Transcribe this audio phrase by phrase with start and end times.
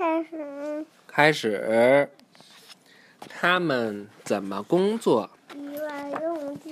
[0.00, 0.86] 开始。
[1.06, 2.08] 开始。
[3.28, 5.28] 他们怎么工作？
[5.54, 6.70] 移来动去。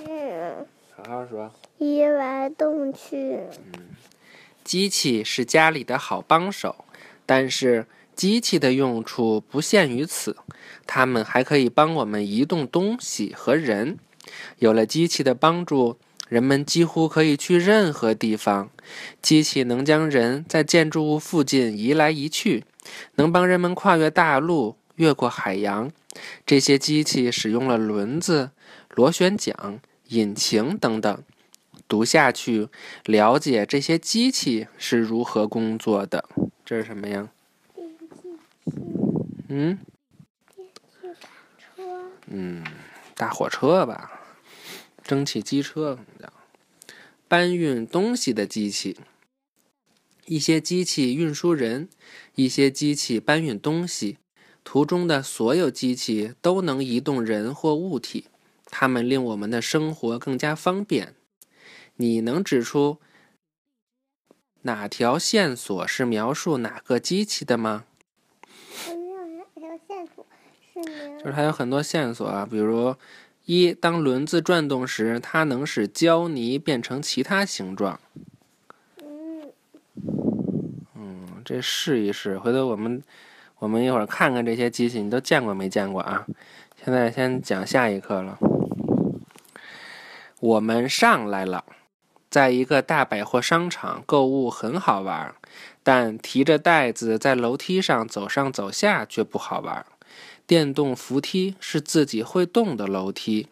[0.95, 1.51] 好好说。
[1.77, 3.41] 移来动去。
[3.75, 3.89] 嗯，
[4.63, 6.83] 机器是家里的好帮手，
[7.27, 10.35] 但是机器的用处不限于此，
[10.87, 13.99] 它们还可以帮我们移动东西和人。
[14.57, 18.69] 有了机器的帮助，人们几乎可以去任何地方。
[19.21, 22.63] 机器能将人在建筑物附近移来移去，
[23.15, 25.91] 能帮人们跨越大陆、越过海洋。
[26.45, 28.51] 这些机器使用了轮子、
[28.95, 31.23] 螺旋桨、引擎等等。
[31.87, 32.69] 读下去，
[33.05, 36.23] 了解这些机器是如何工作的。
[36.63, 37.29] 这是什么呀？
[39.47, 39.79] 嗯？
[42.27, 42.63] 嗯，
[43.15, 44.18] 大火车吧。
[45.09, 46.31] 蒸汽机车叫
[47.27, 48.95] 搬运东西的机器，
[50.27, 51.89] 一些机器运输人，
[52.35, 54.19] 一些机器搬运东西。
[54.63, 58.25] 图中的所有机器都能移动人或物体，
[58.65, 61.15] 它们令我们的生活更加方便。
[61.95, 62.99] 你能指出
[64.61, 67.85] 哪条线索是描述哪个机器的吗？
[71.19, 72.95] 就是它有很多线索啊，比如。
[73.51, 77.99] 一，当轮子转动时，它能使胶泥变成其他形状。
[80.93, 83.01] 嗯，这试一试，回头我们
[83.57, 86.27] 我们一会儿看看这些机器，你都见过没见过啊？
[86.85, 88.37] 现在先讲下一课了。
[90.39, 91.65] 我们上来了，
[92.29, 95.33] 在一个大百货商场购物很好玩，
[95.81, 99.83] 但提着袋子在楼梯上走上走下却不好玩。
[100.49, 103.45] 电动扶梯是自己会动的楼梯，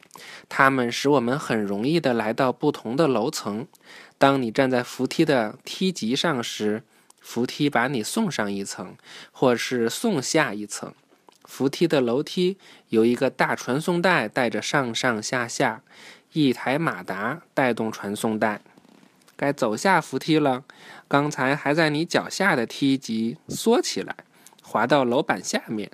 [0.50, 3.68] 它们使我们很容易的来到不同的楼层。
[4.18, 6.82] 当你站在扶梯的梯级上时，
[7.20, 8.96] 扶梯把你送上一层，
[9.32, 10.92] 或是送下一层。
[11.44, 12.58] 扶梯的楼梯
[12.90, 15.84] 由一个大传送带带着上上下下，
[16.34, 18.62] 一台马达带动传送带。
[19.36, 20.64] 该走下扶梯了，
[21.08, 24.16] 刚才还在你脚下的梯级缩起来，
[24.64, 25.92] 滑到楼板下面。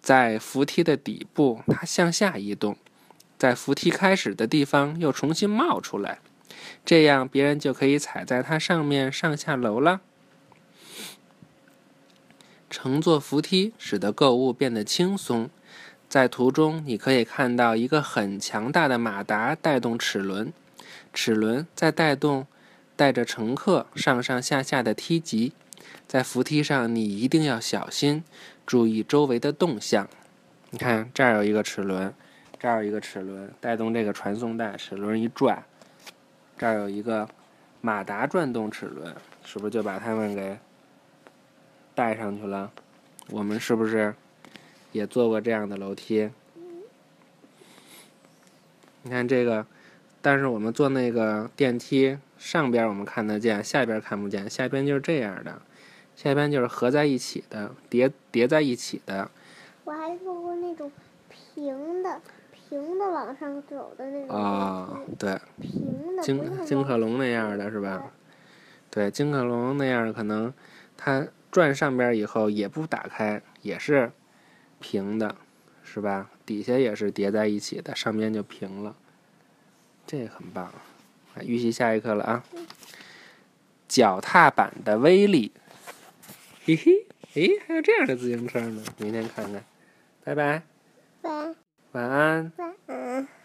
[0.00, 2.76] 在扶梯的底部，它向下移动，
[3.36, 6.18] 在扶梯开始的地方又重新冒出来，
[6.84, 10.00] 这样别人就可以踩在它上面上下楼了。
[12.70, 15.48] 乘坐扶梯使得购物变得轻松。
[16.08, 20.52] 在图中，你可以看到一个很强大的马达带动齿轮，
[21.12, 22.46] 齿轮在带动
[22.96, 25.52] 带着乘客上上下下的梯级。
[26.06, 28.24] 在扶梯上，你一定要小心。
[28.68, 30.06] 注意周围的动向，
[30.68, 32.12] 你看这儿有一个齿轮，
[32.58, 35.64] 这儿有一个齿轮带动这个传送带，齿轮一转，
[36.58, 37.26] 这儿有一个
[37.80, 40.58] 马达转动齿轮，是不是就把它们给
[41.94, 42.70] 带上去了？
[43.30, 44.14] 我们是不是
[44.92, 46.28] 也坐过这样的楼梯？
[49.00, 49.66] 你看这个，
[50.20, 55.62] 但是我们坐那个电梯上边我们看得见，下边看不见，下边就是这样的。
[56.18, 59.30] 下边就是合在一起的，叠叠在一起的。
[59.84, 60.90] 我还做过那种
[61.28, 62.20] 平的，
[62.50, 64.36] 平的往上走的那种。
[64.36, 65.40] 啊，对。
[65.60, 66.22] 平的。
[66.24, 68.10] 金金克隆那样的是吧？
[68.90, 70.52] 对，金克隆那样可能
[70.96, 74.10] 它转上边以后也不打开，也是
[74.80, 75.36] 平的，
[75.84, 76.30] 是吧？
[76.44, 78.96] 底下也是叠在一起的，上边就平了。
[80.04, 80.74] 这很棒。
[81.42, 82.44] 预习下一课了啊！
[83.86, 85.52] 脚踏板的威力。
[86.68, 89.64] 嘿嘿，诶，还有这样的自行车呢，明天看看，
[90.22, 90.62] 拜拜，
[91.22, 91.54] 拜，
[91.92, 93.37] 晚安，晚安。